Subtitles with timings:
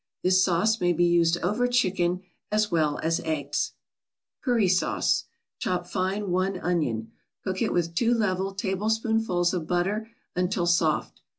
[0.23, 3.73] This sauce may be used over chicken as well as eggs.
[4.41, 5.25] CURRY SAUCE
[5.59, 7.11] Chop fine one onion.
[7.43, 11.21] Cook it with two level tablespoonfuls of butter until soft.